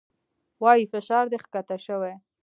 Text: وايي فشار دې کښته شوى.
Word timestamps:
وايي 0.61 0.85
فشار 0.91 1.25
دې 1.31 1.37
کښته 1.43 1.77
شوى. 1.85 2.13